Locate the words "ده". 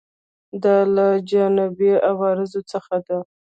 3.07-3.17